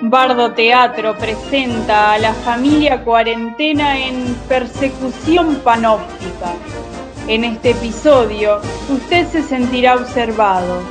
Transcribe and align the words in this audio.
Bardo 0.00 0.52
Teatro 0.52 1.18
presenta 1.18 2.12
a 2.12 2.18
la 2.18 2.32
familia 2.32 3.02
cuarentena 3.02 3.98
en 3.98 4.32
Persecución 4.48 5.56
Panóptica. 5.56 6.54
En 7.26 7.42
este 7.42 7.70
episodio 7.70 8.60
usted 8.88 9.26
se 9.26 9.42
sentirá 9.42 9.96
observado, 9.96 10.82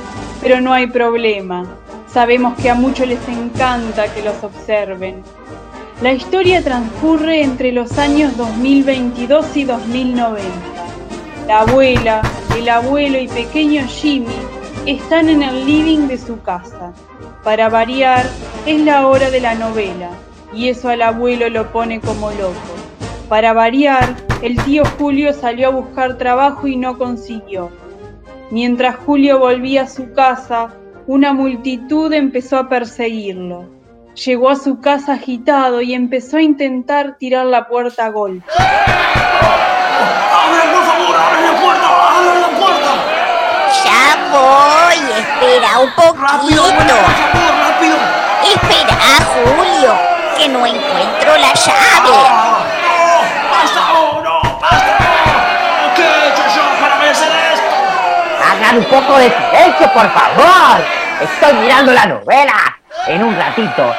pero 0.42 0.60
no 0.60 0.74
hay 0.74 0.88
problema. 0.88 1.64
Sabemos 2.06 2.54
que 2.58 2.68
a 2.68 2.74
muchos 2.74 3.08
les 3.08 3.26
encanta 3.28 4.12
que 4.12 4.22
los 4.22 4.44
observen. 4.44 5.22
La 6.02 6.12
historia 6.12 6.62
transcurre 6.62 7.42
entre 7.42 7.72
los 7.72 7.98
años 7.98 8.36
2022 8.36 9.56
y 9.56 9.64
2090. 9.64 10.42
La 11.46 11.60
abuela, 11.60 12.20
el 12.58 12.68
abuelo 12.68 13.18
y 13.18 13.26
pequeño 13.26 13.86
Jimmy 13.88 14.36
están 14.84 15.28
en 15.28 15.42
el 15.42 15.64
living 15.64 16.08
de 16.08 16.18
su 16.18 16.40
casa. 16.42 16.92
Para 17.42 17.68
variar, 17.68 18.26
es 18.68 18.80
la 18.82 19.06
hora 19.06 19.30
de 19.30 19.40
la 19.40 19.54
novela, 19.54 20.10
y 20.52 20.68
eso 20.68 20.90
al 20.90 21.00
abuelo 21.00 21.48
lo 21.48 21.72
pone 21.72 22.00
como 22.00 22.30
loco. 22.32 22.52
Para 23.28 23.54
variar, 23.54 24.14
el 24.42 24.62
tío 24.62 24.82
Julio 24.98 25.32
salió 25.32 25.68
a 25.68 25.70
buscar 25.70 26.18
trabajo 26.18 26.66
y 26.66 26.76
no 26.76 26.98
consiguió. 26.98 27.70
Mientras 28.50 28.96
Julio 28.96 29.38
volvía 29.38 29.82
a 29.82 29.88
su 29.88 30.12
casa, 30.12 30.68
una 31.06 31.32
multitud 31.32 32.12
empezó 32.12 32.58
a 32.58 32.68
perseguirlo. 32.68 33.64
Llegó 34.14 34.50
a 34.50 34.56
su 34.56 34.80
casa 34.80 35.14
agitado 35.14 35.80
y 35.80 35.94
empezó 35.94 36.36
a 36.36 36.42
intentar 36.42 37.16
tirar 37.18 37.46
la 37.46 37.68
puerta 37.68 38.04
a 38.06 38.10
golpe. 38.10 38.44
¡Abran, 38.58 40.72
por 40.74 40.84
favor! 40.84 41.16
¡Abran 41.16 41.44
la 41.44 41.60
puerta! 41.62 42.18
¡Abran 42.18 42.40
la 42.42 42.50
puerta! 42.58 42.90
Ya 43.84 44.28
voy, 44.30 44.98
espera 45.20 45.78
un 45.78 45.88
¡Rápido, 46.20 46.64
abuela, 46.64 46.78
poquito. 46.78 46.94
por 46.94 46.94
favor, 47.04 47.18
rápido! 47.18 47.57
Espera, 48.52 48.96
Julio, 49.34 49.98
que 50.36 50.48
no 50.48 50.66
encuentro 50.66 51.36
la 51.36 51.52
llave. 51.52 52.14
¡Ah! 52.28 52.64
¡No! 52.82 53.50
¡Basta! 53.50 53.80
¡Oh, 53.92 54.20
no! 54.22 54.60
¡Basta! 54.60 54.96
¡No! 54.98 55.94
¿Qué 55.94 56.02
he 56.02 56.28
hecho 56.28 56.42
yo 56.56 56.80
para 56.80 56.96
merecer 56.96 57.28
esto? 57.52 57.76
Hagan 58.50 58.78
un 58.78 58.84
poco 58.84 59.18
de 59.18 59.30
silencio, 59.30 59.92
por 59.92 60.10
favor. 60.12 60.84
Estoy 61.20 61.52
mirando 61.54 61.92
la 61.92 62.06
novela. 62.06 62.78
En 63.06 63.22
un 63.22 63.36
ratito 63.36 63.94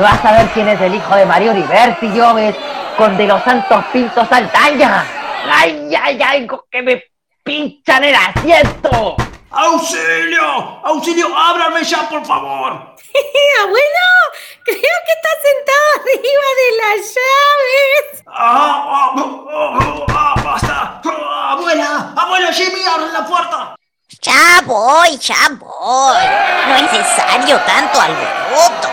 vas 0.00 0.24
a 0.24 0.32
ver 0.32 0.46
quién 0.54 0.68
es 0.68 0.80
el 0.80 0.94
hijo 0.94 1.14
de 1.14 1.26
Mario 1.26 1.52
Liberti, 1.52 2.08
Lloves, 2.12 2.56
con 2.96 3.16
de 3.16 3.26
los 3.26 3.42
Santos 3.42 3.84
Pintos 3.92 4.26
Saltaña. 4.28 5.04
¡Ay, 5.50 5.94
ay, 6.02 6.20
ay! 6.24 6.48
¡Que 6.70 6.82
me 6.82 7.02
pinchan 7.44 8.04
el 8.04 8.14
asiento! 8.14 9.16
¡Auxilio! 9.52 10.80
¡Auxilio! 10.82 11.28
¡Ábranme 11.36 11.84
ya, 11.84 12.08
por 12.08 12.24
favor! 12.24 12.72
Abuelo, 13.62 14.08
creo 14.64 14.98
que 15.04 15.12
está 15.12 15.32
sentado 15.42 15.86
arriba 16.00 16.48
de 16.60 16.68
las 16.80 17.14
llaves. 17.14 18.22
¡Ah! 18.26 18.84
ah, 18.88 19.14
ah, 19.14 20.06
ah, 20.08 20.34
¡Basta! 20.42 21.00
Ah, 21.04 21.52
¡Abuela! 21.52 22.14
¡Abuela 22.16 22.52
Jimmy! 22.52 22.82
¡Abran 22.82 23.12
la 23.12 23.26
puerta! 23.26 23.76
Ya 24.22 24.62
voy, 24.64 25.18
ya 25.18 25.48
voy. 25.58 26.16
No 26.68 26.76
es 26.76 26.92
necesario 26.92 27.60
tanto 27.66 28.00
alboroto. 28.00 28.88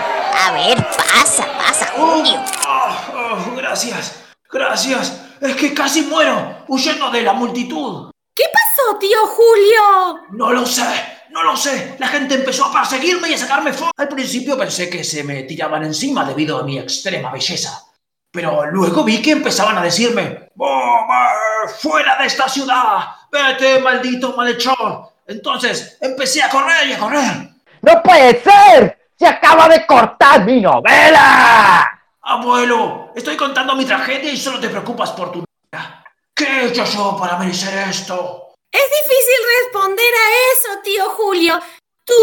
A 0.45 0.51
ver, 0.51 0.85
pasa, 0.87 1.47
pasa, 1.57 1.87
Julio. 1.95 2.43
Ah, 2.67 2.97
ah, 3.15 3.45
gracias, 3.55 4.15
gracias. 4.51 5.21
Es 5.39 5.55
que 5.55 5.73
casi 5.73 6.01
muero 6.01 6.65
huyendo 6.67 7.09
de 7.11 7.21
la 7.21 7.31
multitud. 7.31 8.11
¿Qué 8.39 8.45
pasó, 8.53 8.97
tío 8.99 9.17
Julio? 9.27 10.25
No 10.31 10.53
lo 10.53 10.65
sé, 10.65 10.87
no 11.31 11.43
lo 11.43 11.57
sé. 11.57 11.97
La 11.99 12.07
gente 12.07 12.35
empezó 12.35 12.63
a 12.63 12.71
perseguirme 12.71 13.27
y 13.29 13.33
a 13.33 13.37
sacarme 13.37 13.73
fotos. 13.73 13.91
Al 13.97 14.07
principio 14.07 14.57
pensé 14.57 14.89
que 14.89 15.03
se 15.03 15.25
me 15.25 15.43
tiraban 15.43 15.83
encima 15.83 16.23
debido 16.23 16.57
a 16.57 16.63
mi 16.63 16.79
extrema 16.79 17.33
belleza. 17.33 17.83
Pero 18.31 18.65
luego 18.67 19.03
vi 19.03 19.21
que 19.21 19.31
empezaban 19.31 19.77
a 19.77 19.81
decirme, 19.83 20.51
"Oh, 20.57 21.05
eh, 21.11 21.69
¡Fuera 21.81 22.15
de 22.15 22.27
esta 22.27 22.47
ciudad! 22.47 23.09
¡Vete, 23.29 23.79
maldito 23.79 24.33
malhechor! 24.37 25.09
Entonces 25.27 25.97
empecé 25.99 26.41
a 26.41 26.47
correr 26.49 26.87
y 26.87 26.93
a 26.93 26.97
correr. 26.97 27.49
¡No 27.81 28.01
puede 28.01 28.41
ser! 28.41 29.09
¡Se 29.19 29.27
acaba 29.27 29.67
de 29.67 29.85
cortar 29.85 30.45
mi 30.45 30.61
novela! 30.61 31.91
Abuelo, 32.21 33.11
estoy 33.17 33.35
contando 33.35 33.75
mi 33.75 33.83
tragedia 33.83 34.31
y 34.31 34.37
solo 34.37 34.61
te 34.61 34.69
preocupas 34.69 35.11
por 35.11 35.29
tu 35.33 35.39
novia. 35.39 35.98
¿Qué 36.39 36.45
he 36.45 36.67
hecho 36.67 36.85
yo 36.85 37.17
para 37.19 37.37
merecer 37.37 37.89
esto? 37.89 38.53
Es 38.71 38.81
difícil 38.81 39.39
responder 39.61 40.05
a 40.05 40.27
eso, 40.53 40.81
tío 40.85 41.09
Julio. 41.09 41.59
Tú, 42.05 42.13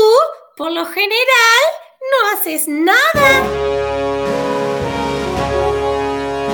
por 0.56 0.72
lo 0.72 0.86
general, 0.86 1.62
no 2.00 2.32
haces 2.32 2.66
nada. 2.66 2.96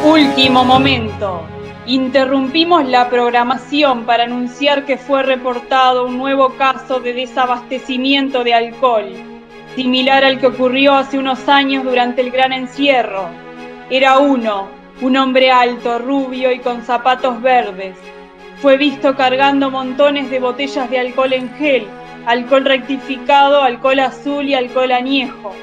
Último 0.05 0.65
momento. 0.65 1.47
Interrumpimos 1.87 2.85
la 2.89 3.09
programación 3.09 4.07
para 4.07 4.25
anunciar 4.25 4.85
que 4.85 4.99
fue 4.99 5.23
reportado 5.23 6.07
un 6.07 6.19
nuevo 6.19 6.57
caso 6.57 6.99
de 6.99 7.13
desabastecimiento 7.13 8.43
de 8.43 8.55
alcohol, 8.55 9.13
similar 9.77 10.25
al 10.25 10.41
que 10.41 10.49
ocurrió 10.49 10.95
hace 10.95 11.17
unos 11.17 11.49
años 11.49 11.85
durante 11.85 12.23
el 12.23 12.33
gran 12.33 12.53
encierro. 12.53 13.29
Era 13.89 14.19
uno, 14.19 14.82
un 15.01 15.17
hombre 15.17 15.51
alto, 15.51 15.99
rubio 15.99 16.53
y 16.53 16.61
con 16.61 16.85
zapatos 16.85 17.41
verdes. 17.43 17.97
Fue 18.61 18.77
visto 18.77 19.17
cargando 19.17 19.71
montones 19.71 20.31
de 20.31 20.39
botellas 20.39 20.89
de 20.91 20.99
alcohol 20.99 21.33
en 21.33 21.53
gel, 21.57 21.89
alcohol 22.27 22.65
rectificado, 22.65 23.63
alcohol 23.63 24.01
azul 24.01 24.47
y 24.47 24.55
alcohol 24.55 24.93
añejo. 24.93 25.55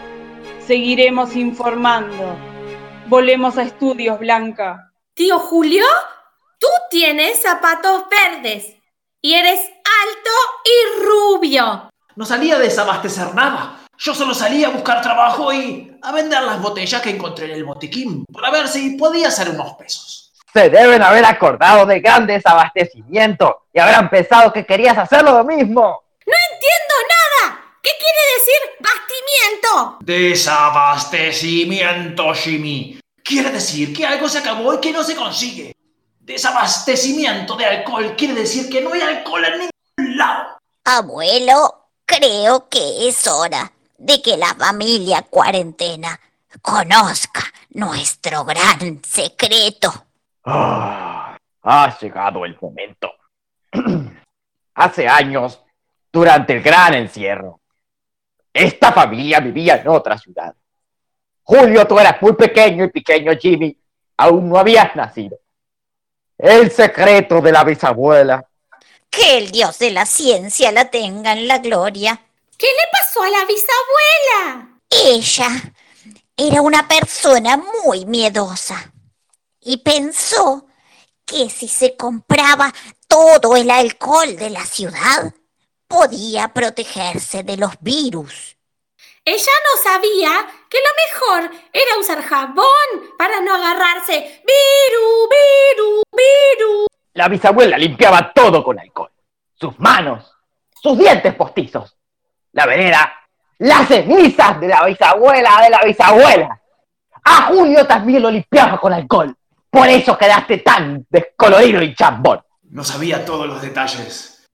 Seguiremos 0.65 1.35
informando. 1.35 2.35
Volvemos 3.07 3.57
a 3.57 3.63
estudios, 3.63 4.19
Blanca. 4.19 4.91
Tío 5.13 5.39
Julio, 5.39 5.85
tú 6.59 6.67
tienes 6.89 7.41
zapatos 7.41 8.03
verdes 8.09 8.75
y 9.21 9.33
eres 9.33 9.59
alto 9.59 10.31
y 10.65 11.05
rubio. 11.05 11.89
No 12.15 12.25
salía 12.25 12.55
a 12.55 12.59
desabastecer 12.59 13.33
nada. 13.33 13.79
Yo 14.01 14.15
solo 14.15 14.33
salía 14.33 14.67
a 14.67 14.71
buscar 14.71 15.01
trabajo 15.01 15.51
y 15.51 15.93
a 16.01 16.13
vender 16.13 16.41
las 16.43 16.61
botellas 16.61 17.01
que 17.01 17.09
encontré 17.09 17.47
en 17.47 17.51
el 17.51 17.65
botiquín 17.65 18.23
para 18.31 18.49
ver 18.49 18.69
si 18.69 18.91
podía 18.91 19.27
hacer 19.27 19.49
unos 19.49 19.73
pesos. 19.73 20.31
Se 20.53 20.69
deben 20.69 21.03
haber 21.03 21.25
acordado 21.25 21.85
de 21.85 21.99
gran 21.99 22.25
desabastecimiento 22.25 23.63
y 23.73 23.79
habrán 23.79 24.09
pensado 24.09 24.53
que 24.53 24.65
querías 24.65 24.97
hacerlo 24.97 25.33
lo 25.33 25.43
mismo. 25.43 26.01
No 26.25 26.33
entiendo 26.53 26.93
nada. 27.09 27.61
¿Qué 27.83 27.89
quiere 27.99 28.19
decir 28.37 28.55
bastimiento? 28.79 29.97
Desabastecimiento, 29.99 32.33
Jimmy. 32.35 33.01
Quiere 33.21 33.51
decir 33.51 33.93
que 33.93 34.05
algo 34.05 34.29
se 34.29 34.37
acabó 34.37 34.75
y 34.75 34.79
que 34.79 34.93
no 34.93 35.03
se 35.03 35.17
consigue. 35.17 35.75
Desabastecimiento 36.21 37.57
de 37.57 37.65
alcohol 37.65 38.15
quiere 38.17 38.33
decir 38.33 38.69
que 38.69 38.79
no 38.79 38.93
hay 38.93 39.01
alcohol 39.01 39.43
en 39.43 39.59
ningún 39.59 40.17
lado. 40.17 40.57
Abuelo, 40.85 41.89
creo 42.05 42.69
que 42.69 43.09
es 43.09 43.27
hora 43.27 43.73
de 43.99 44.21
que 44.21 44.37
la 44.37 44.55
familia 44.55 45.21
cuarentena 45.23 46.19
conozca 46.61 47.41
nuestro 47.71 48.45
gran 48.45 49.03
secreto. 49.03 49.91
Ah, 50.45 51.37
ha 51.61 51.99
llegado 51.99 52.45
el 52.45 52.57
momento. 52.59 53.11
Hace 54.73 55.07
años, 55.07 55.61
durante 56.11 56.53
el 56.53 56.63
gran 56.63 56.93
encierro, 56.95 57.59
esta 58.53 58.91
familia 58.91 59.39
vivía 59.39 59.75
en 59.75 59.87
otra 59.89 60.17
ciudad. 60.17 60.55
Julio, 61.43 61.85
tú 61.85 61.99
eras 61.99 62.21
muy 62.21 62.33
pequeño 62.33 62.85
y 62.85 62.89
pequeño 62.89 63.33
Jimmy, 63.37 63.77
aún 64.17 64.49
no 64.49 64.57
habías 64.57 64.95
nacido. 64.95 65.37
El 66.37 66.71
secreto 66.71 67.41
de 67.41 67.51
la 67.51 67.63
bisabuela. 67.63 68.45
Que 69.09 69.39
el 69.39 69.51
Dios 69.51 69.77
de 69.79 69.91
la 69.91 70.05
ciencia 70.05 70.71
la 70.71 70.89
tenga 70.89 71.33
en 71.33 71.47
la 71.47 71.57
gloria. 71.57 72.21
¿Qué 72.59 72.67
le 72.67 72.89
pasó 72.91 73.23
a 73.23 73.29
la 73.29 73.45
bisabuela? 73.45 74.81
Ella 74.89 75.73
era 76.35 76.61
una 76.61 76.89
persona 76.89 77.55
muy 77.55 78.05
miedosa 78.05 78.91
y 79.61 79.77
pensó 79.77 80.67
que 81.25 81.49
si 81.49 81.69
se 81.69 81.95
compraba 81.95 82.73
todo 83.07 83.55
el 83.55 83.71
alcohol 83.71 84.35
de 84.35 84.49
la 84.49 84.65
ciudad, 84.65 85.33
podía 85.87 86.49
protegerse 86.49 87.43
de 87.43 87.55
los 87.55 87.71
virus. 87.79 88.57
Ella 89.23 89.53
no 89.63 89.81
sabía 89.81 90.47
que 90.69 90.79
lo 90.79 91.39
mejor 91.39 91.61
era 91.71 91.97
usar 91.97 92.21
jabón 92.21 93.15
para 93.17 93.39
no 93.39 93.55
agarrarse 93.55 94.43
viru, 94.45 95.29
viru, 95.29 96.03
viru. 96.11 96.87
La 97.13 97.29
bisabuela 97.29 97.77
limpiaba 97.77 98.33
todo 98.33 98.61
con 98.65 98.77
alcohol. 98.77 99.11
Sus 99.53 99.79
manos, 99.79 100.29
sus 100.81 100.97
dientes 100.97 101.33
postizos, 101.35 101.95
la 102.53 102.65
venera, 102.65 103.13
las 103.59 103.87
cenizas 103.87 104.59
de 104.59 104.67
la 104.67 104.85
bisabuela 104.85 105.61
de 105.61 105.69
la 105.69 105.81
bisabuela. 105.83 106.61
A 107.23 107.43
Julio 107.47 107.85
también 107.85 108.23
lo 108.23 108.31
limpiaba 108.31 108.79
con 108.79 108.93
alcohol. 108.93 109.35
Por 109.69 109.87
eso 109.87 110.17
quedaste 110.17 110.59
tan 110.59 111.05
descolorido 111.09 111.81
y 111.81 111.93
chambón. 111.93 112.41
No 112.69 112.83
sabía 112.83 113.23
todos 113.23 113.47
los 113.47 113.61
detalles. 113.61 114.47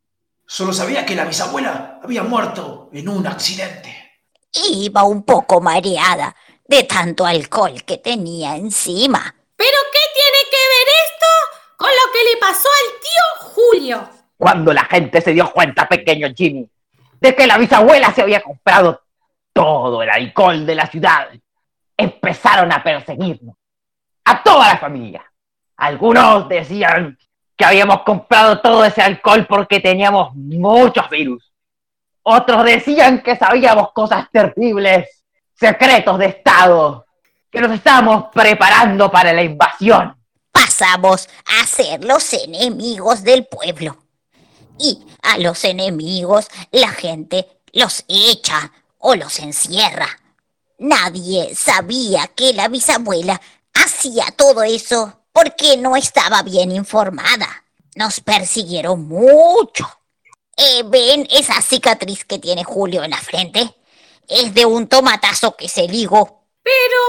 Solo 0.45 0.73
sabía 0.73 1.05
que 1.05 1.15
la 1.15 1.25
bisabuela 1.25 1.99
había 2.03 2.23
muerto 2.23 2.89
en 2.93 3.09
un 3.09 3.25
accidente. 3.25 4.19
Iba 4.69 5.03
un 5.03 5.23
poco 5.23 5.61
mareada, 5.61 6.35
de 6.67 6.83
tanto 6.83 7.25
alcohol 7.25 7.83
que 7.83 7.97
tenía 7.97 8.55
encima. 8.55 9.35
¿Pero 9.55 9.77
qué 9.91 9.99
tiene 10.13 10.43
que 10.51 10.63
ver 10.73 10.87
esto 11.05 11.75
con 11.77 11.89
lo 11.89 12.11
que 12.11 12.23
le 12.23 12.39
pasó 12.39 12.67
al 12.67 12.99
tío 13.01 13.53
Julio? 13.53 14.09
Cuando 14.37 14.73
la 14.73 14.85
gente 14.85 15.21
se 15.21 15.31
dio 15.31 15.51
cuenta, 15.51 15.87
pequeño 15.87 16.27
Jimmy, 16.35 16.69
de 17.25 17.35
que 17.35 17.47
la 17.47 17.57
bisabuela 17.57 18.13
se 18.13 18.21
había 18.21 18.39
comprado 18.41 19.01
todo 19.51 20.03
el 20.03 20.09
alcohol 20.11 20.63
de 20.63 20.75
la 20.75 20.85
ciudad, 20.85 21.29
empezaron 21.97 22.71
a 22.71 22.83
perseguirnos, 22.83 23.55
a 24.25 24.43
toda 24.43 24.67
la 24.67 24.77
familia. 24.77 25.23
Algunos 25.77 26.47
decían 26.47 27.17
que 27.57 27.65
habíamos 27.65 28.03
comprado 28.03 28.61
todo 28.61 28.85
ese 28.85 29.01
alcohol 29.01 29.47
porque 29.47 29.79
teníamos 29.79 30.35
muchos 30.35 31.09
virus. 31.09 31.51
Otros 32.21 32.63
decían 32.63 33.23
que 33.23 33.35
sabíamos 33.35 33.91
cosas 33.91 34.29
terribles, 34.31 35.23
secretos 35.55 36.19
de 36.19 36.27
Estado, 36.27 37.07
que 37.49 37.59
nos 37.59 37.71
estábamos 37.71 38.25
preparando 38.31 39.09
para 39.09 39.33
la 39.33 39.41
invasión. 39.41 40.15
Pasamos 40.51 41.27
a 41.59 41.65
ser 41.65 42.03
los 42.03 42.33
enemigos 42.33 43.23
del 43.23 43.47
pueblo. 43.47 44.04
Y 44.79 45.05
a 45.21 45.37
los 45.37 45.63
enemigos 45.63 46.47
la 46.71 46.89
gente 46.89 47.47
los 47.71 48.03
echa 48.07 48.71
o 48.99 49.15
los 49.15 49.39
encierra. 49.39 50.07
Nadie 50.77 51.55
sabía 51.55 52.27
que 52.27 52.53
la 52.53 52.67
bisabuela 52.67 53.39
hacía 53.73 54.25
todo 54.35 54.63
eso 54.63 55.21
porque 55.31 55.77
no 55.77 55.95
estaba 55.95 56.41
bien 56.43 56.71
informada. 56.71 57.63
Nos 57.95 58.19
persiguieron 58.19 59.07
mucho. 59.07 59.85
Eh, 60.57 60.83
¿Ven 60.85 61.27
esa 61.29 61.61
cicatriz 61.61 62.23
que 62.25 62.39
tiene 62.39 62.63
Julio 62.63 63.03
en 63.03 63.11
la 63.11 63.17
frente? 63.17 63.75
Es 64.27 64.53
de 64.53 64.65
un 64.65 64.87
tomatazo 64.87 65.55
que 65.55 65.67
se 65.67 65.87
ligó. 65.87 66.43
Pero, 66.63 66.99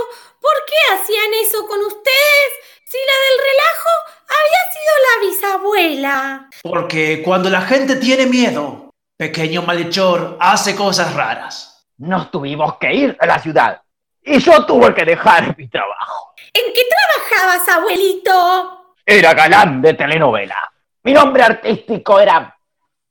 ¿por 0.41 0.55
qué 0.67 0.95
hacían 0.95 1.35
eso 1.35 1.67
con 1.67 1.81
ustedes? 1.81 2.51
Si 2.85 2.99
la 2.99 3.17
del 3.25 3.39
relajo 3.51 3.93
había 4.27 4.63
sido 4.75 4.93
la 5.07 5.15
bisabuela. 5.26 6.49
Porque 6.62 7.23
cuando 7.23 7.50
la 7.50 7.62
gente 7.62 7.96
tiene 7.96 8.26
miedo, 8.26 8.90
pequeño 9.17 9.62
malhechor 9.62 10.37
hace 10.40 10.75
cosas 10.75 11.14
raras. 11.14 11.87
Nos 11.99 12.31
tuvimos 12.31 12.76
que 12.76 12.93
ir 12.93 13.17
a 13.20 13.26
la 13.26 13.38
ciudad 13.38 13.81
y 14.23 14.38
yo 14.38 14.67
tuve 14.67 14.94
que 14.94 15.05
dejar 15.05 15.56
mi 15.56 15.69
trabajo. 15.69 16.34
¿En 16.52 16.73
qué 16.73 16.81
trabajabas, 16.88 17.69
abuelito? 17.69 18.94
Era 19.05 19.34
galán 19.34 19.81
de 19.81 19.94
telenovela. 19.94 20.73
Mi 21.05 21.12
nombre 21.12 21.43
artístico 21.43 22.19
era 22.19 22.56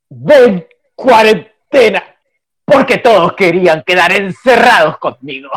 Ben 0.09 0.67
Cuarentena, 0.93 2.03
porque 2.65 2.97
todos 2.97 3.33
querían 3.33 3.83
quedar 3.83 4.11
encerrados 4.11 4.97
conmigo. 4.97 5.49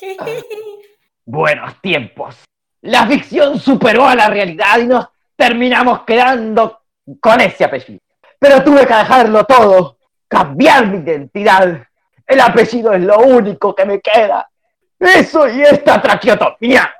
Buenos 1.24 1.80
tiempos. 1.80 2.36
La 2.82 3.06
ficción 3.06 3.58
superó 3.58 4.06
a 4.06 4.14
la 4.14 4.28
realidad 4.28 4.78
y 4.78 4.86
nos 4.86 5.08
terminamos 5.38 6.02
quedando 6.02 6.80
con 7.20 7.40
ese 7.40 7.64
apellido. 7.64 8.00
Pero 8.38 8.62
tuve 8.62 8.86
que 8.86 8.94
dejarlo 8.94 9.44
todo, 9.44 9.98
cambiar 10.26 10.88
mi 10.88 10.98
identidad. 10.98 11.86
El 12.26 12.40
apellido 12.40 12.92
es 12.92 13.00
lo 13.00 13.20
único 13.20 13.74
que 13.74 13.84
me 13.84 14.00
queda. 14.00 14.50
Eso 14.98 15.48
y 15.48 15.62
esta 15.62 16.02
tracheotomía 16.02 16.92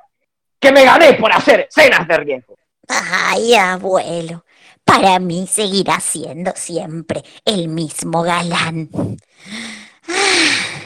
que 0.59 0.71
me 0.71 0.85
gané 0.85 1.13
por 1.13 1.31
hacer 1.33 1.67
escenas 1.69 2.07
de 2.07 2.17
riesgo. 2.17 2.55
Ay, 2.87 3.55
abuelo, 3.55 4.45
para 4.85 5.19
mí 5.19 5.45
seguirá 5.45 5.99
siendo 5.99 6.53
siempre 6.55 7.23
el 7.45 7.67
mismo 7.67 8.23
galán. 8.23 8.89
Ah, 10.07 10.79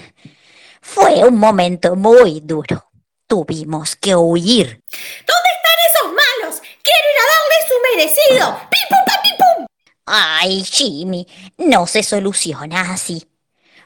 Fue 0.81 1.23
un 1.23 1.37
momento 1.37 1.95
muy 1.95 2.41
duro. 2.41 2.89
Tuvimos 3.27 3.95
que 3.95 4.15
huir. 4.15 4.67
¿Dónde 4.67 5.49
están 5.55 5.77
esos 5.89 6.07
malos? 6.11 6.61
Quiero 6.83 7.05
ir 7.13 7.19
a 7.19 7.25
darles 7.33 7.63
su 7.67 7.75
merecido. 7.95 8.57
¡Pim, 8.69 8.81
pum, 8.89 8.99
pa, 9.05 9.21
pim, 9.21 9.37
pum! 9.37 9.65
Ay, 10.05 10.63
Jimmy, 10.63 11.25
no 11.57 11.87
se 11.87 12.03
soluciona 12.03 12.93
así. 12.93 13.23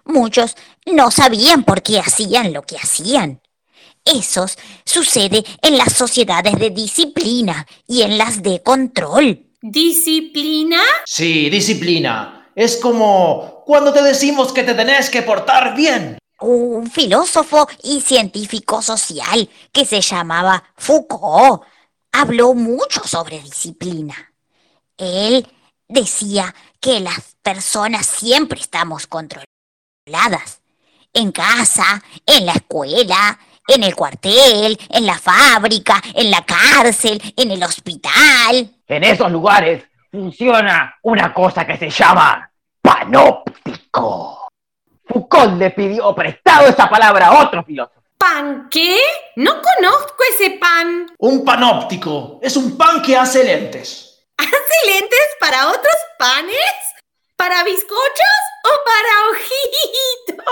Muchos 0.05 0.55
no 0.85 1.11
sabían 1.11 1.63
por 1.63 1.81
qué 1.81 1.99
hacían 1.99 2.53
lo 2.53 2.61
que 2.63 2.77
hacían. 2.77 3.41
Eso 4.05 4.45
sucede 4.85 5.43
en 5.61 5.77
las 5.77 5.93
sociedades 5.93 6.57
de 6.57 6.69
disciplina 6.69 7.67
y 7.87 8.03
en 8.03 8.17
las 8.17 8.41
de 8.41 8.63
control. 8.63 9.45
¿Disciplina? 9.61 10.81
Sí, 11.05 11.49
disciplina. 11.49 12.49
Es 12.55 12.77
como 12.77 13.63
cuando 13.65 13.91
te 13.91 14.01
decimos 14.01 14.53
que 14.53 14.63
te 14.63 14.73
tenés 14.73 15.09
que 15.09 15.23
portar 15.23 15.75
bien. 15.75 16.17
Un 16.39 16.89
filósofo 16.89 17.67
y 17.83 17.99
científico 17.99 18.81
social 18.81 19.49
que 19.73 19.83
se 19.83 20.01
llamaba 20.01 20.63
Foucault 20.77 21.63
habló 22.17 22.53
mucho 22.53 23.01
sobre 23.05 23.39
disciplina. 23.39 24.15
Él 24.97 25.47
decía 25.87 26.53
que 26.79 26.99
las 26.99 27.35
personas 27.43 28.07
siempre 28.07 28.59
estamos 28.59 29.07
controladas. 29.07 30.61
En 31.13 31.31
casa, 31.31 32.03
en 32.25 32.45
la 32.45 32.53
escuela, 32.53 33.39
en 33.67 33.83
el 33.83 33.95
cuartel, 33.95 34.77
en 34.89 35.05
la 35.05 35.17
fábrica, 35.17 36.01
en 36.13 36.31
la 36.31 36.43
cárcel, 36.43 37.21
en 37.35 37.51
el 37.51 37.63
hospital. 37.63 38.71
En 38.87 39.03
esos 39.03 39.31
lugares 39.31 39.83
funciona 40.11 40.95
una 41.03 41.33
cosa 41.33 41.65
que 41.65 41.77
se 41.77 41.89
llama 41.89 42.51
panóptico. 42.81 44.47
Foucault 45.05 45.57
le 45.57 45.69
pidió 45.71 46.13
prestado 46.15 46.67
esa 46.67 46.89
palabra 46.89 47.27
a 47.27 47.43
otro 47.43 47.63
filósofo. 47.63 47.96
¿Pan 48.17 48.67
qué? 48.71 48.99
No 49.35 49.61
conozco 49.61 50.23
ese 50.31 50.57
pan. 50.57 51.07
Un 51.19 51.45
panóptico 51.45 52.39
es 52.41 52.57
un 52.57 52.75
pan 52.75 53.01
que 53.01 53.15
hace 53.15 53.43
lentes. 53.43 54.25
¿Hace 54.37 54.91
lentes 54.91 55.27
para 55.39 55.67
otros 55.67 55.95
panes? 56.17 56.73
¿Para 57.35 57.63
bizcochos 57.63 58.37
o 58.63 58.69
para 58.85 59.29
ojitos? 59.31 60.45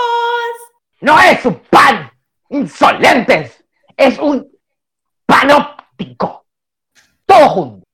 No 1.00 1.20
es 1.20 1.44
un 1.44 1.60
pan, 1.68 2.10
insolentes. 2.50 3.64
Es 3.96 4.18
un 4.18 4.48
panóptico. 5.26 6.46
Todo 7.24 7.48
junto. 7.48 7.86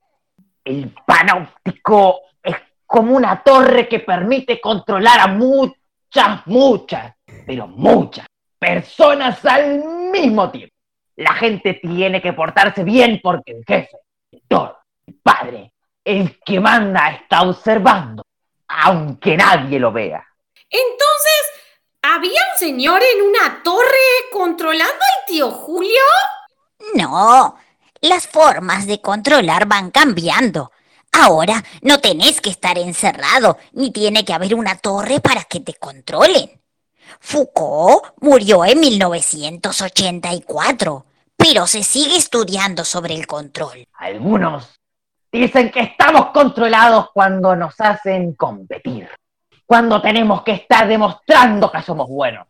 El 0.64 0.94
panóptico 1.06 2.20
es 2.42 2.56
como 2.86 3.16
una 3.16 3.42
torre 3.42 3.88
que 3.88 4.00
permite 4.00 4.60
controlar 4.60 5.20
a 5.20 5.26
muchas, 5.28 6.46
muchas, 6.46 7.14
pero 7.46 7.66
muchas 7.66 8.26
personas 8.62 9.44
al 9.44 9.82
mismo 10.12 10.48
tiempo. 10.52 10.72
La 11.16 11.34
gente 11.34 11.74
tiene 11.74 12.22
que 12.22 12.32
portarse 12.32 12.84
bien 12.84 13.18
porque 13.20 13.50
el 13.50 13.64
jefe, 13.66 13.90
el 14.30 14.40
doctor, 14.48 14.78
el 15.04 15.14
padre, 15.14 15.72
el 16.04 16.38
que 16.44 16.60
manda 16.60 17.10
está 17.10 17.42
observando, 17.42 18.24
aunque 18.68 19.36
nadie 19.36 19.80
lo 19.80 19.90
vea. 19.90 20.24
Entonces, 20.70 21.42
¿había 22.02 22.40
un 22.52 22.58
señor 22.58 23.02
en 23.02 23.22
una 23.22 23.64
torre 23.64 24.30
controlando 24.30 24.92
al 24.94 25.26
tío 25.26 25.50
Julio? 25.50 26.00
No, 26.94 27.56
las 28.00 28.28
formas 28.28 28.86
de 28.86 29.00
controlar 29.00 29.66
van 29.66 29.90
cambiando. 29.90 30.70
Ahora 31.10 31.64
no 31.80 31.98
tenés 31.98 32.40
que 32.40 32.50
estar 32.50 32.78
encerrado, 32.78 33.58
ni 33.72 33.90
tiene 33.90 34.24
que 34.24 34.32
haber 34.32 34.54
una 34.54 34.78
torre 34.78 35.18
para 35.18 35.42
que 35.44 35.58
te 35.58 35.74
controlen. 35.74 36.61
Foucault 37.20 38.14
murió 38.20 38.64
en 38.64 38.80
1984, 38.80 41.06
pero 41.36 41.66
se 41.66 41.82
sigue 41.82 42.16
estudiando 42.16 42.84
sobre 42.84 43.14
el 43.14 43.26
control. 43.26 43.84
Algunos 43.94 44.82
dicen 45.32 45.70
que 45.70 45.80
estamos 45.80 46.26
controlados 46.26 47.10
cuando 47.12 47.56
nos 47.56 47.80
hacen 47.80 48.34
competir, 48.34 49.08
cuando 49.64 50.02
tenemos 50.02 50.42
que 50.42 50.52
estar 50.52 50.86
demostrando 50.86 51.72
que 51.72 51.82
somos 51.82 52.08
buenos, 52.08 52.46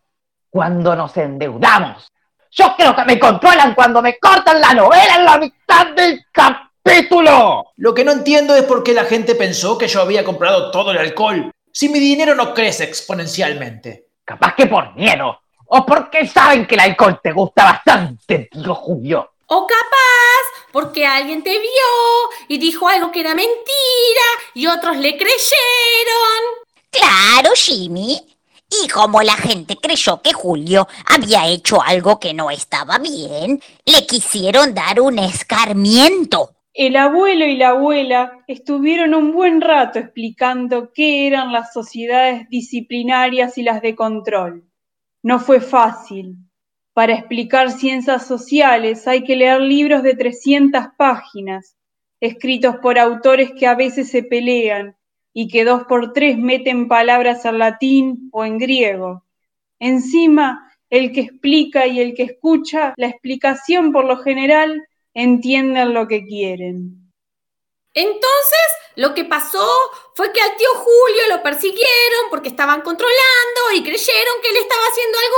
cuando 0.51 0.97
nos 0.97 1.17
endeudamos. 1.17 2.09
Yo 2.51 2.75
creo 2.77 2.95
que 2.95 3.05
me 3.05 3.19
controlan 3.19 3.75
cuando 3.75 4.03
me 4.03 4.19
cortan 4.19 4.61
la 4.61 4.75
novela 4.75 5.17
en 5.17 5.25
la 5.25 5.39
mitad 5.39 5.87
del 5.97 6.27
capítulo. 6.31 7.69
Lo 7.77 7.95
que 7.95 8.05
no 8.05 8.13
entiendo 8.13 8.55
es 8.55 8.65
por 8.65 8.83
qué 8.83 8.93
la 8.93 9.05
gente 9.05 9.35
pensó 9.35 9.79
que 9.79 9.89
yo 9.89 10.03
había 10.03 10.25
comprado 10.25 10.71
todo 10.71 10.91
el 10.91 10.99
alcohol, 10.99 11.51
si 11.73 11.89
mi 11.89 11.99
dinero 11.99 12.35
no 12.35 12.53
crece 12.53 12.85
exponencialmente. 12.85 14.09
Capaz 14.25 14.55
que 14.55 14.67
por 14.67 14.95
miedo, 14.95 15.41
o 15.67 15.87
porque 15.87 16.27
saben 16.27 16.67
que 16.67 16.75
el 16.75 16.81
alcohol 16.81 17.21
te 17.23 17.33
gusta 17.33 17.65
bastante, 17.65 18.49
tío 18.53 18.75
Julio. 18.75 19.33
O 19.47 19.67
capaz 19.67 20.71
porque 20.73 21.07
alguien 21.07 21.43
te 21.43 21.59
vio 21.59 22.49
y 22.49 22.59
dijo 22.59 22.89
algo 22.89 23.11
que 23.11 23.21
era 23.21 23.35
mentira 23.35 24.27
y 24.55 24.67
otros 24.67 24.97
le 24.97 25.17
creyeron. 25.17 26.43
Claro, 26.91 27.51
Jimmy. 27.55 28.21
Y 28.83 28.89
como 28.89 29.21
la 29.23 29.37
gente 29.37 29.77
creyó 29.77 30.23
que 30.23 30.33
Julio 30.33 30.89
había 31.07 31.47
hecho 31.47 31.83
algo 31.83 32.19
que 32.19 32.33
no 32.33 32.51
estaba 32.51 32.99
bien, 32.99 33.63
le 33.85 34.07
quisieron 34.07 34.73
dar 34.73 35.01
un 35.01 35.19
escarmiento. 35.19 36.53
El 36.75 36.97
abuelo 36.97 37.45
y 37.45 37.57
la 37.57 37.71
abuela 37.71 38.45
estuvieron 38.47 39.13
un 39.13 39.33
buen 39.33 39.61
rato 39.61 39.99
explicando 39.99 40.91
qué 40.95 41.27
eran 41.27 41.53
las 41.53 41.75
sociedades 41.75 42.49
disciplinarias 42.49 43.59
y 43.59 43.63
las 43.63 43.83
de 43.83 43.95
control. 43.95 44.65
No 45.23 45.39
fue 45.39 45.61
fácil. 45.61 46.37
Para 46.95 47.15
explicar 47.15 47.71
ciencias 47.71 48.27
sociales 48.27 49.07
hay 49.07 49.23
que 49.23 49.37
leer 49.37 49.61
libros 49.61 50.03
de 50.03 50.15
300 50.15 50.87
páginas, 50.97 51.77
escritos 52.21 52.77
por 52.79 52.99
autores 52.99 53.53
que 53.53 53.67
a 53.67 53.75
veces 53.75 54.11
se 54.11 54.23
pelean 54.23 54.97
y 55.35 55.49
que 55.49 55.65
dos 55.65 55.85
por 55.85 56.15
tres 56.15 56.39
meten 56.39 56.89
palabras 56.89 57.45
en 57.45 57.59
latín 57.59 58.29
o 58.33 58.47
en 58.47 58.57
griego. 58.57 59.25
Encima, 59.79 60.73
el 60.89 61.13
que 61.13 61.21
explica 61.21 61.87
y 61.87 62.01
el 62.01 62.15
que 62.15 62.23
escucha 62.23 62.95
la 62.97 63.09
explicación 63.09 63.93
por 63.93 64.07
lo 64.07 64.17
general 64.19 64.87
entienden 65.15 65.95
lo 65.95 66.09
que 66.09 66.25
quieren. 66.25 67.13
Entonces, 67.95 68.67
lo 68.97 69.15
que 69.15 69.25
pasó 69.25 69.69
fue 70.15 70.33
que 70.33 70.41
al 70.41 70.57
tío 70.57 70.69
Julio 70.75 71.37
lo 71.37 71.43
persiguieron 71.43 72.31
porque 72.31 72.49
estaban 72.49 72.81
controlando 72.81 73.61
y 73.75 73.83
creyeron 73.83 74.41
que 74.43 74.49
él 74.49 74.57
estaba 74.57 74.83
haciendo 74.91 75.19
algo 75.19 75.37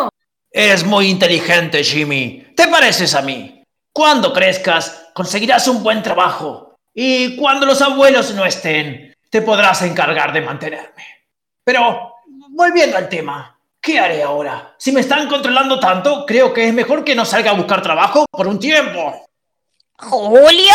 malo. 0.00 0.08
Es 0.50 0.84
muy 0.84 1.08
inteligente, 1.08 1.82
Jimmy. 1.82 2.46
¿Te 2.54 2.68
pareces 2.68 3.14
a 3.14 3.22
mí? 3.22 3.62
Cuando 3.92 4.32
crezcas, 4.32 5.10
conseguirás 5.14 5.66
un 5.68 5.82
buen 5.82 6.02
trabajo. 6.02 6.76
Y 6.94 7.36
cuando 7.36 7.66
los 7.66 7.82
abuelos 7.82 8.32
no 8.32 8.44
estén, 8.44 9.14
te 9.30 9.42
podrás 9.42 9.82
encargar 9.82 10.32
de 10.32 10.40
mantenerme. 10.40 11.26
Pero, 11.64 12.14
volviendo 12.50 12.96
al 12.96 13.08
tema, 13.08 13.55
¿qué 13.86 14.00
haré 14.00 14.20
ahora? 14.24 14.74
Si 14.78 14.90
me 14.90 15.00
están 15.00 15.28
controlando 15.28 15.78
tanto, 15.78 16.26
creo 16.26 16.52
que 16.52 16.66
es 16.66 16.74
mejor 16.74 17.04
que 17.04 17.14
no 17.14 17.24
salga 17.24 17.52
a 17.52 17.54
buscar 17.54 17.80
trabajo 17.82 18.26
por 18.28 18.48
un 18.48 18.58
tiempo. 18.58 19.28
Julio, 19.96 20.74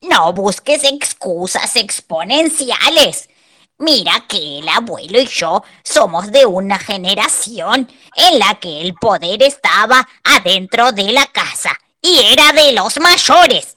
no 0.00 0.32
busques 0.32 0.84
excusas 0.84 1.76
exponenciales. 1.76 3.28
Mira 3.76 4.24
que 4.26 4.60
el 4.60 4.68
abuelo 4.70 5.20
y 5.20 5.26
yo 5.26 5.62
somos 5.82 6.32
de 6.32 6.46
una 6.46 6.78
generación 6.78 7.90
en 8.16 8.38
la 8.38 8.54
que 8.54 8.80
el 8.80 8.94
poder 8.94 9.42
estaba 9.42 10.08
adentro 10.24 10.92
de 10.92 11.12
la 11.12 11.26
casa 11.26 11.78
y 12.00 12.20
era 12.32 12.52
de 12.52 12.72
los 12.72 12.98
mayores. 13.00 13.76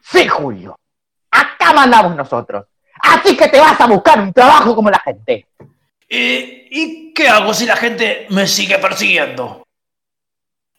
Sí, 0.00 0.26
Julio. 0.26 0.78
Acá 1.30 1.74
mandamos 1.74 2.16
nosotros. 2.16 2.64
Así 3.02 3.36
que 3.36 3.48
te 3.48 3.60
vas 3.60 3.78
a 3.78 3.86
buscar 3.86 4.20
un 4.20 4.32
trabajo 4.32 4.74
como 4.74 4.88
la 4.88 5.00
gente. 5.00 5.46
¿Y, 6.08 6.68
¿Y 6.70 7.12
qué 7.14 7.28
hago 7.28 7.52
si 7.52 7.66
la 7.66 7.76
gente 7.76 8.26
me 8.30 8.46
sigue 8.46 8.78
persiguiendo? 8.78 9.62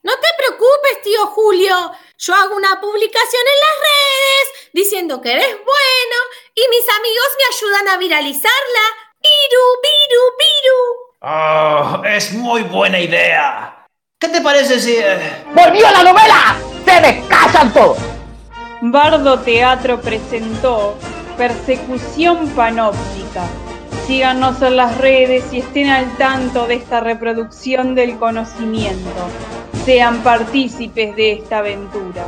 No 0.03 0.13
te 0.13 0.27
preocupes, 0.37 1.01
tío 1.03 1.25
Julio. 1.27 1.91
Yo 2.17 2.33
hago 2.33 2.55
una 2.55 2.79
publicación 2.79 3.41
en 3.41 3.59
las 3.59 3.77
redes 3.81 4.71
diciendo 4.73 5.21
que 5.21 5.33
eres 5.33 5.47
bueno 5.47 6.17
y 6.55 6.61
mis 6.69 6.87
amigos 6.97 7.27
me 7.37 7.55
ayudan 7.55 7.87
a 7.89 7.97
viralizarla. 7.97 8.81
Piru, 9.21 9.63
piru, 9.81 10.21
piru. 10.37 11.07
Oh, 11.21 12.03
es 12.05 12.31
muy 12.33 12.61
buena 12.63 12.99
idea. 12.99 13.85
¿Qué 14.19 14.29
te 14.29 14.41
parece 14.41 14.79
si... 14.79 14.95
eh, 14.95 15.43
¡Volvió 15.53 15.91
la 15.91 16.03
novela! 16.03 16.57
¡Se 16.85 17.01
descasan 17.01 17.73
todos! 17.73 17.97
Bardo 18.81 19.39
Teatro 19.41 19.99
presentó 20.01 20.97
Persecución 21.37 22.49
Panóptica. 22.51 23.47
Síganos 24.07 24.61
en 24.61 24.77
las 24.77 24.97
redes 24.99 25.51
y 25.51 25.57
estén 25.57 25.89
al 25.89 26.09
tanto 26.15 26.65
de 26.65 26.75
esta 26.75 27.01
reproducción 27.01 27.93
del 27.93 28.17
conocimiento. 28.17 29.27
Sean 29.83 30.23
partícipes 30.23 31.13
de 31.17 31.33
esta 31.33 31.57
aventura. 31.57 32.23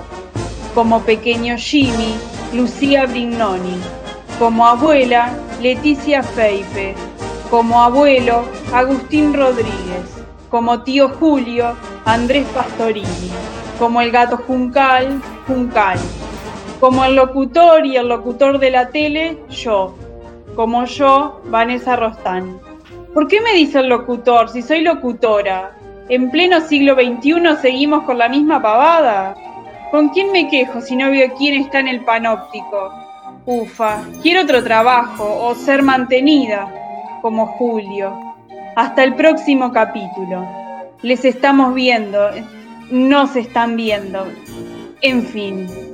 Como 0.76 1.00
pequeño 1.04 1.56
Jimmy, 1.58 2.16
Lucía 2.52 3.06
Brignoni. 3.06 3.80
Como 4.38 4.68
abuela, 4.68 5.34
Leticia 5.62 6.22
Feipe. 6.22 6.96
Como 7.50 7.82
abuelo, 7.82 8.44
Agustín 8.74 9.34
Rodríguez. 9.34 10.26
Como 10.50 10.84
tío 10.84 11.08
Julio, 11.18 11.78
Andrés 12.04 12.46
Pastorini. 12.54 13.32
Como 13.80 14.02
el 14.02 14.12
gato 14.12 14.36
Juncal, 14.36 15.22
Juncal. 15.48 15.98
Como 16.82 17.06
el 17.06 17.16
locutor 17.16 17.86
y 17.86 17.96
el 17.96 18.10
locutor 18.10 18.60
de 18.60 18.70
la 18.70 18.90
tele, 18.90 19.38
yo. 19.50 19.96
Como 20.56 20.86
yo, 20.86 21.42
Vanessa 21.46 21.96
Rostán. 21.96 22.60
¿Por 23.14 23.28
qué 23.28 23.42
me 23.42 23.54
dice 23.54 23.80
el 23.80 23.90
locutor 23.90 24.50
si 24.50 24.62
soy 24.62 24.82
locutora? 24.82 25.76
¿En 26.10 26.32
pleno 26.32 26.60
siglo 26.62 26.96
XXI 26.96 27.56
seguimos 27.62 28.04
con 28.04 28.18
la 28.18 28.30
misma 28.30 28.62
pavada? 28.62 29.36
¿Con 29.92 30.10
quién 30.10 30.32
me 30.32 30.48
quejo 30.50 30.82
si 30.82 30.96
no 30.96 31.10
veo 31.10 31.34
quién 31.38 31.62
está 31.62 31.80
en 31.80 31.88
el 31.88 32.04
panóptico? 32.04 32.94
Ufa, 33.46 34.04
quiero 34.22 34.44
otro 34.44 34.64
trabajo 34.64 35.24
o 35.24 35.56
ser 35.56 35.82
mantenida, 35.82 36.72
como 37.22 37.48
Julio. 37.48 38.14
Hasta 38.76 39.04
el 39.04 39.16
próximo 39.16 39.72
capítulo. 39.72 40.48
Les 41.02 41.26
estamos 41.26 41.74
viendo, 41.74 42.30
no 42.92 43.28
se 43.28 43.40
están 43.40 43.76
viendo. 43.76 44.28
En 45.02 45.24
fin. 45.24 45.89